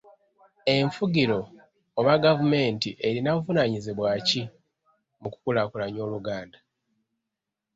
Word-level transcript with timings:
Enfugiro 0.75 1.39
oba 1.99 2.13
gavumenti 2.25 2.89
erina 3.07 3.29
buvunaanyizibwa 3.35 4.09
ki 4.27 4.41
mu 5.21 5.27
kukulaakulanya 5.33 6.01
Oluganda. 6.07 6.57